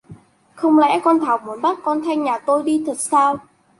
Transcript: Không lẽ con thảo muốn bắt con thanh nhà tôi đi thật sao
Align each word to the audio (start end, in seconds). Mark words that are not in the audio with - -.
Không 0.55 0.79
lẽ 0.79 0.99
con 1.03 1.19
thảo 1.19 1.37
muốn 1.45 1.61
bắt 1.61 1.77
con 1.83 2.01
thanh 2.05 2.23
nhà 2.23 2.39
tôi 2.39 2.63
đi 2.63 2.83
thật 2.87 2.99
sao 2.99 3.37